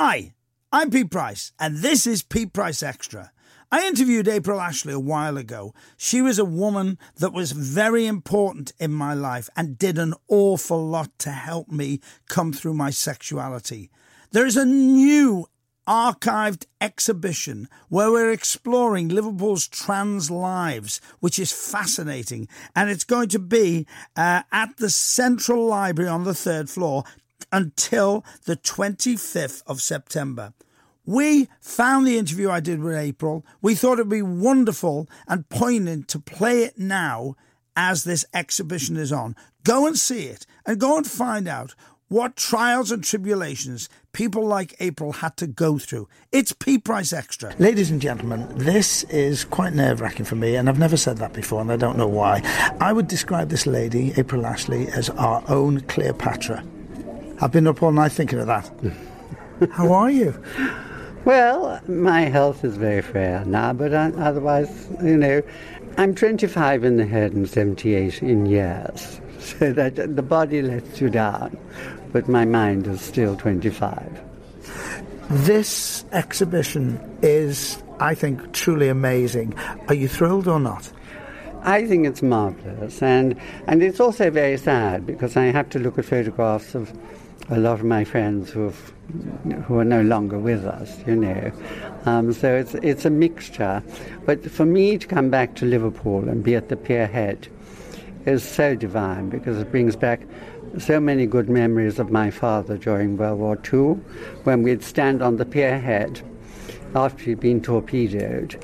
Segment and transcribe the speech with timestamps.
[0.00, 0.32] Hi,
[0.70, 3.32] I'm Pete Price, and this is Pete Price Extra.
[3.72, 5.74] I interviewed April Ashley a while ago.
[5.96, 10.86] She was a woman that was very important in my life and did an awful
[10.86, 11.98] lot to help me
[12.28, 13.90] come through my sexuality.
[14.30, 15.48] There is a new
[15.88, 22.46] archived exhibition where we're exploring Liverpool's trans lives, which is fascinating.
[22.76, 23.84] And it's going to be
[24.14, 27.02] uh, at the Central Library on the third floor
[27.52, 30.52] until the 25th of September.
[31.04, 33.44] We found the interview I did with April.
[33.62, 37.34] We thought it'd be wonderful and poignant to play it now
[37.74, 39.34] as this exhibition is on.
[39.64, 41.74] Go and see it and go and find out
[42.08, 46.08] what trials and tribulations people like April had to go through.
[46.32, 47.54] It's Pete Price Extra.
[47.58, 51.32] Ladies and gentlemen, this is quite nerve wracking for me, and I've never said that
[51.32, 52.42] before, and I don't know why.
[52.80, 56.64] I would describe this lady, April Ashley, as our own Cleopatra.
[57.40, 58.70] I've been up all night thinking of that.
[59.72, 60.34] How are you?
[61.24, 65.42] Well, my health is very frail now, but otherwise, you know,
[65.96, 69.20] I'm 25 in the head and 78 in years.
[69.38, 71.56] So that the body lets you down,
[72.12, 74.20] but my mind is still 25.
[75.30, 79.54] This exhibition is, I think, truly amazing.
[79.86, 80.90] Are you thrilled or not?
[81.62, 83.36] I think it's marvelous, and
[83.68, 86.92] and it's also very sad because I have to look at photographs of
[87.50, 88.70] a lot of my friends who
[89.66, 91.52] who are no longer with us, you know.
[92.04, 93.82] Um, so it's it's a mixture.
[94.26, 97.48] But for me to come back to Liverpool and be at the Pier Head
[98.26, 100.20] is so divine because it brings back
[100.76, 104.00] so many good memories of my father during World War II,
[104.44, 106.20] when we'd stand on the pier head
[106.94, 108.62] after he'd been torpedoed.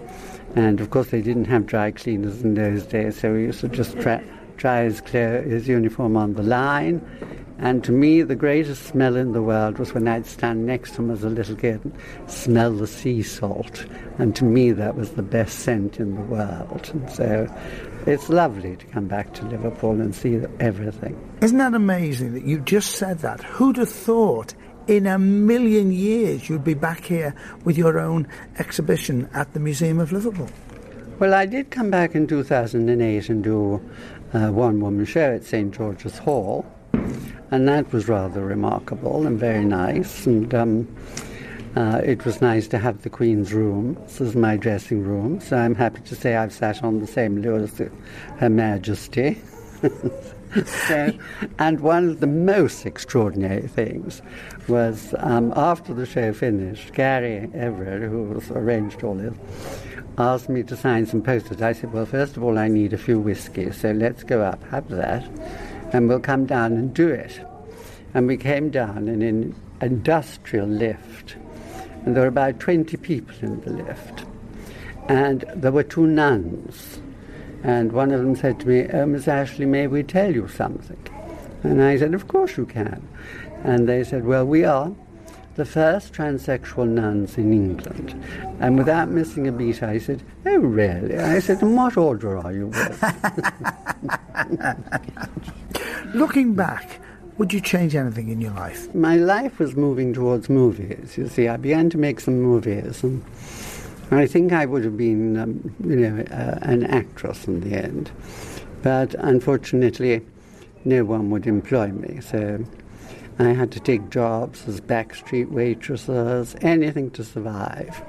[0.54, 3.68] And of course, they didn't have dry cleaners in those days, so we used to
[3.68, 3.96] just
[4.56, 7.00] dry his, clear, his uniform on the line
[7.58, 11.02] and to me, the greatest smell in the world was when I'd stand next to
[11.02, 11.94] him as a little kid and
[12.26, 13.86] smell the sea salt.
[14.18, 16.90] And to me, that was the best scent in the world.
[16.92, 17.46] And so
[18.06, 21.16] it's lovely to come back to Liverpool and see everything.
[21.42, 23.42] Isn't that amazing that you just said that?
[23.44, 24.54] Who'd have thought
[24.88, 28.26] in a million years you'd be back here with your own
[28.58, 30.50] exhibition at the Museum of Liverpool?
[31.20, 33.80] Well, I did come back in 2008 and do
[34.32, 36.66] a one woman show at St George's Hall
[37.54, 40.26] and that was rather remarkable and very nice.
[40.26, 40.96] And um,
[41.76, 43.94] uh, it was nice to have the Queen's room.
[44.06, 47.40] This is my dressing room, so I'm happy to say I've sat on the same
[47.42, 47.80] loo as
[48.38, 49.40] Her Majesty.
[50.66, 51.12] so,
[51.60, 54.20] and one of the most extraordinary things
[54.66, 59.34] was um, after the show finished, Gary Everett, who was arranged all this,
[60.18, 61.62] asked me to sign some posters.
[61.62, 64.60] I said, well, first of all, I need a few whiskies, so let's go up,
[64.70, 65.24] have that
[65.92, 67.40] and we'll come down and do it.
[68.14, 71.36] And we came down in an industrial lift,
[72.04, 74.24] and there were about 20 people in the lift.
[75.08, 77.00] And there were two nuns,
[77.62, 80.98] and one of them said to me, oh, Miss Ashley, may we tell you something?
[81.64, 83.08] And I said, Of course you can.
[83.64, 84.92] And they said, Well, we are
[85.56, 88.22] the first transsexual nuns in England.
[88.60, 91.16] And without missing a beat, I said, Oh, really?
[91.16, 92.70] I said, what order are you?
[96.14, 97.00] Looking back,
[97.38, 98.94] would you change anything in your life?
[98.94, 101.18] My life was moving towards movies.
[101.18, 103.20] You see, I began to make some movies, and
[104.12, 108.12] I think I would have been, um, you know, uh, an actress in the end.
[108.80, 110.24] But unfortunately,
[110.84, 112.20] no one would employ me.
[112.20, 112.64] So
[113.40, 118.04] I had to take jobs as backstreet waitresses, anything to survive.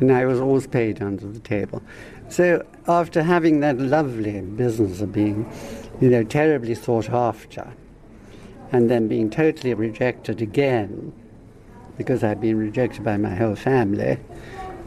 [0.00, 1.82] And I was always paid under the table.
[2.30, 5.50] So after having that lovely business of being,
[6.00, 7.72] you know, terribly sought after,
[8.72, 11.12] and then being totally rejected again,
[11.96, 14.18] because I've been rejected by my whole family,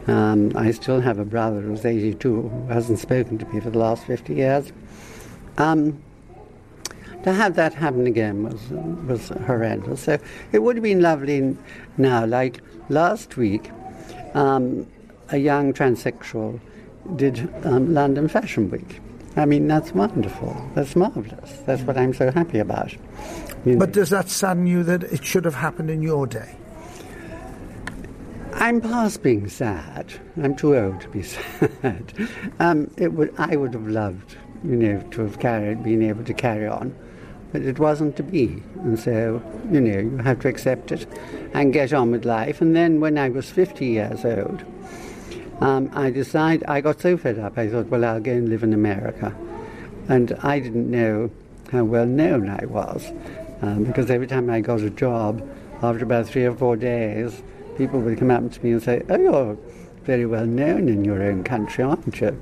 [0.06, 3.78] um, I still have a brother who's 82 who hasn't spoken to me for the
[3.78, 4.72] last 50 years.
[5.58, 6.02] Um,
[7.24, 8.70] to have that happen again was
[9.06, 10.02] was horrendous.
[10.02, 10.18] So
[10.52, 11.56] it would have been lovely
[11.98, 12.24] now.
[12.24, 13.70] Like last week,
[14.34, 14.86] um,
[15.28, 16.60] a young transsexual
[17.16, 19.00] did um, London Fashion Week.
[19.36, 20.70] I mean, that's wonderful.
[20.74, 21.58] That's marvelous.
[21.64, 22.92] That's what I'm so happy about.
[23.64, 23.94] You but know.
[23.94, 26.56] does that sadden you that it should have happened in your day?
[28.54, 30.12] I'm past being sad.
[30.42, 31.22] I'm too old to be
[31.82, 32.12] sad.
[32.58, 36.34] Um, it would, I would have loved, you know, to have carried, been able to
[36.34, 36.94] carry on,
[37.52, 38.62] but it wasn't to be.
[38.82, 41.06] And so, you know, you have to accept it
[41.54, 42.60] and get on with life.
[42.60, 44.64] And then when I was 50 years old,
[45.60, 48.62] um, I decided, I got so fed up, I thought, well, I'll go and live
[48.62, 49.34] in America.
[50.08, 51.30] And I didn't know
[51.70, 53.12] how well known I was,
[53.62, 55.46] um, because every time I got a job,
[55.82, 57.42] after about three or four days,
[57.76, 59.58] people would come up to me and say, "Oh, you're
[60.04, 62.40] very well known in your own country, aren't you?"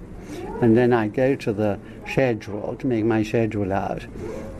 [0.61, 1.79] And then I'd go to the
[2.09, 4.06] schedule to make my schedule out,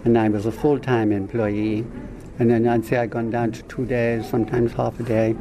[0.04, 1.84] and I was a full-time employee.
[2.38, 5.34] And then I'd say I'd gone down to two days, sometimes half a day.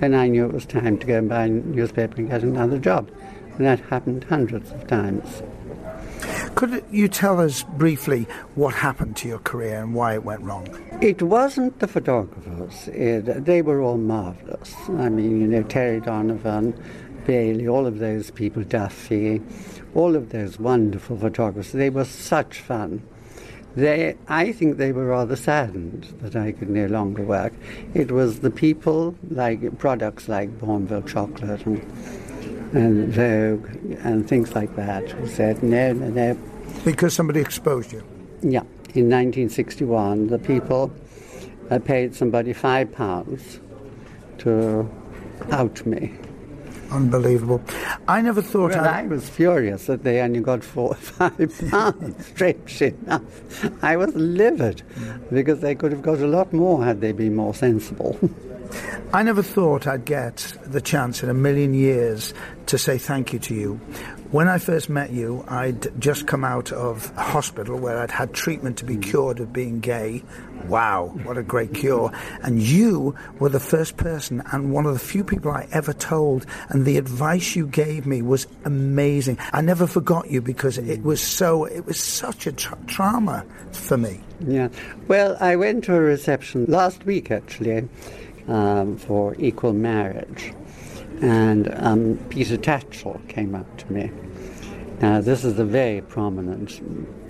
[0.00, 2.78] Then I knew it was time to go and buy a newspaper and get another
[2.78, 3.10] job.
[3.56, 5.42] And that happened hundreds of times.
[6.54, 10.68] Could you tell us briefly what happened to your career and why it went wrong?
[11.00, 12.88] It wasn't the photographers.
[12.88, 14.74] It, they were all marvellous.
[14.88, 16.74] I mean, you know, Terry Donovan,
[17.26, 19.40] Bailey, all of those people, Duffy,
[19.94, 21.72] all of those wonderful photographers.
[21.72, 23.02] They were such fun.
[23.76, 27.52] They, I think they were rather saddened that I could no longer work.
[27.94, 31.80] It was the people, like products like Bournville chocolate and,
[32.74, 33.68] and Vogue
[34.02, 36.38] and things like that, who said, no, no, no.
[36.84, 38.04] Because somebody exposed you?
[38.42, 38.64] Yeah.
[38.92, 40.92] In 1961, the people
[41.70, 43.60] uh, paid somebody five pounds
[44.38, 44.90] to
[45.52, 46.12] out me.
[46.90, 47.62] Unbelievable.
[48.10, 49.02] I never thought Well, I...
[49.02, 53.84] I was furious that they only got four or five pounds, strange enough.
[53.84, 54.82] I was livid
[55.32, 58.18] because they could have got a lot more had they been more sensible.
[59.12, 62.34] I never thought I'd get the chance in a million years
[62.66, 63.80] to say thank you to you.
[64.30, 68.32] When I first met you, I'd just come out of a hospital where I'd had
[68.32, 70.22] treatment to be cured of being gay.
[70.68, 72.12] Wow, what a great cure.
[72.42, 76.46] And you were the first person and one of the few people I ever told,
[76.68, 79.36] and the advice you gave me was amazing.
[79.52, 83.96] I never forgot you because it was so, it was such a tra- trauma for
[83.98, 84.20] me.
[84.46, 84.68] yeah.
[85.08, 87.88] Well, I went to a reception last week actually
[88.46, 90.52] um, for equal marriage,
[91.20, 94.10] and um, Peter Tatchell came up to me.
[95.00, 96.80] Now, this is a very prominent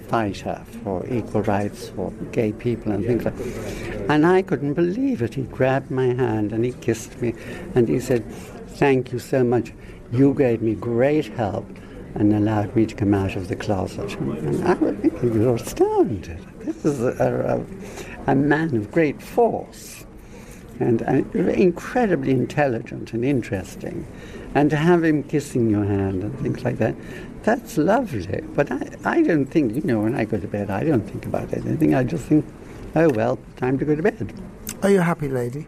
[0.09, 4.11] fighter for equal rights for gay people and things like that.
[4.11, 5.35] And I couldn't believe it.
[5.35, 7.35] He grabbed my hand and he kissed me
[7.75, 8.29] and he said,
[8.71, 9.73] Thank you so much.
[10.11, 11.69] You gave me great help
[12.15, 14.13] and allowed me to come out of the closet.
[14.19, 16.45] And I was astounded.
[16.61, 17.65] This is a,
[18.27, 20.05] a, a man of great force
[20.81, 24.07] and uh, incredibly intelligent and interesting.
[24.55, 26.97] And to have him kissing your hand and things like that,
[27.43, 28.41] that's lovely.
[28.55, 31.27] But I, I don't think, you know, when I go to bed, I don't think
[31.27, 31.95] about anything.
[31.95, 32.45] I just think,
[32.97, 34.33] oh, well, time to go to bed.
[34.83, 35.67] Are you a happy lady?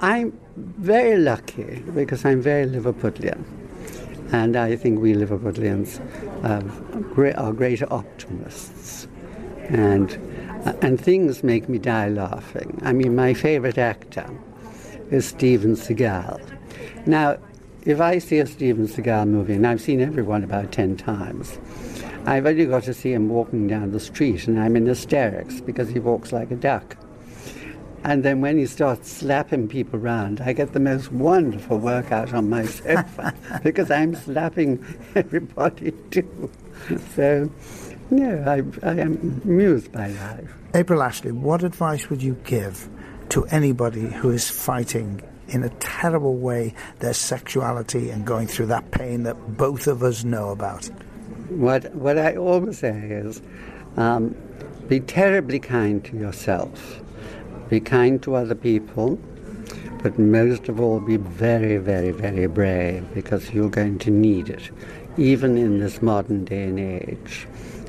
[0.00, 3.44] I'm very lucky because I'm very Liverpudlian.
[4.32, 6.00] And I think we Liverpudlians
[6.42, 9.06] are great optimists.
[9.68, 10.10] And,
[10.64, 12.80] and things make me die laughing.
[12.82, 14.28] I mean, my favorite actor
[15.10, 16.40] is Steven Seagal.
[17.06, 17.38] Now,
[17.84, 21.58] if I see a Steven Seagal movie, and I've seen every one about 10 times,
[22.26, 25.88] I've only got to see him walking down the street, and I'm in hysterics because
[25.88, 26.96] he walks like a duck.
[28.04, 32.50] And then when he starts slapping people around, I get the most wonderful workout on
[32.50, 33.06] myself
[33.62, 34.84] because I'm slapping
[35.14, 36.50] everybody too.
[37.14, 37.50] So,
[38.10, 40.52] no, I, I am amused by life.
[40.74, 42.88] April Ashley, what advice would you give
[43.28, 48.90] to anybody who is fighting in a terrible way their sexuality and going through that
[48.90, 50.86] pain that both of us know about?
[51.50, 53.42] What, what I always say is
[53.96, 54.34] um,
[54.88, 57.00] be terribly kind to yourself,
[57.72, 59.18] be kind to other people,
[60.02, 64.70] but most of all, be very, very, very brave because you're going to need it,
[65.16, 67.48] even in this modern day and age.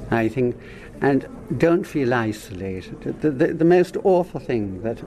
[0.09, 0.55] I think,
[1.01, 3.01] and don't feel isolated.
[3.19, 5.03] The, the, the, most awful thing that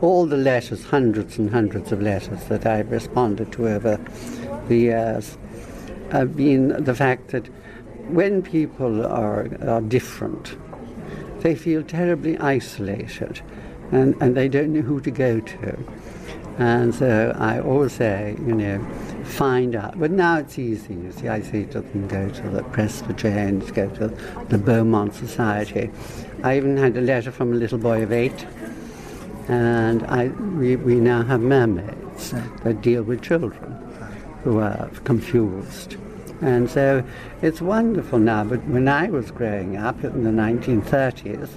[0.00, 3.98] all the letters, hundreds and hundreds of letters that I've responded to over
[4.68, 5.36] the years,
[6.12, 7.48] have been the fact that
[8.06, 10.56] when people are, are different,
[11.40, 13.42] they feel terribly isolated
[13.92, 15.78] and, and they don't know who to go to.
[16.58, 18.84] And so I always say, you know,
[19.24, 19.98] find out.
[19.98, 20.94] But now it's easy.
[20.94, 24.08] You see, I say to them, go to the Press for Change, go to
[24.48, 25.90] the Beaumont Society.
[26.42, 28.46] I even had a letter from a little boy of eight,
[29.48, 32.32] and I, we, we now have mermaids
[32.64, 33.72] that deal with children
[34.44, 35.96] who are confused.
[36.40, 37.04] And so
[37.40, 41.48] it's wonderful now, but when I was growing up in the 1930s,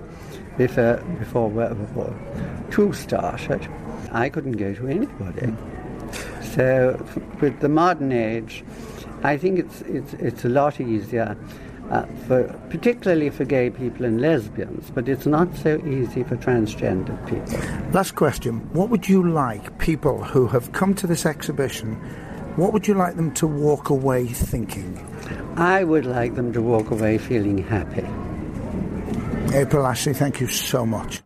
[0.57, 2.15] before, before War
[2.77, 3.67] II started,
[4.11, 5.53] I couldn't go to anybody.
[6.53, 7.03] So
[7.41, 8.63] with the modern age,
[9.23, 11.37] I think it's, it's, it's a lot easier,
[11.89, 17.17] uh, for, particularly for gay people and lesbians, but it's not so easy for transgender
[17.27, 17.91] people.
[17.91, 18.59] Last question.
[18.73, 21.95] What would you like people who have come to this exhibition,
[22.55, 24.97] what would you like them to walk away thinking?
[25.57, 28.05] I would like them to walk away feeling happy.
[29.53, 31.24] April Ashley, thank you so much.